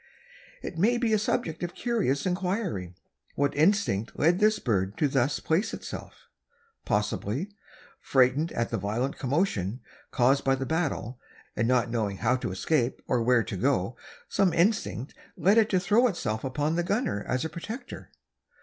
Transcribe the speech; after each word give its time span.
It 0.63 0.79
may 0.79 0.97
be 0.97 1.13
a 1.13 1.19
subject 1.19 1.61
of 1.61 1.75
curious 1.75 2.25
inquiry, 2.25 2.95
what 3.35 3.55
instinct 3.55 4.17
led 4.17 4.39
this 4.39 4.57
bird 4.57 4.97
to 4.97 5.07
thus 5.07 5.39
place 5.39 5.75
itself. 5.75 6.27
Possibly, 6.85 7.49
frightened 7.99 8.51
at 8.53 8.71
the 8.71 8.79
violent 8.79 9.19
commotion 9.19 9.79
caused 10.09 10.43
by 10.43 10.55
the 10.55 10.65
battle, 10.65 11.19
and 11.55 11.67
not 11.67 11.91
knowing 11.91 12.17
how 12.17 12.35
to 12.37 12.49
escape 12.51 12.99
or 13.07 13.21
where 13.21 13.43
to 13.43 13.55
go, 13.55 13.95
some 14.27 14.53
instinct 14.53 15.13
led 15.37 15.59
it 15.59 15.69
to 15.69 15.79
throw 15.79 16.07
itself 16.07 16.43
upon 16.43 16.77
the 16.77 16.83
gunner 16.83 17.23
as 17.27 17.45
a 17.45 17.49
protector. 17.49 18.09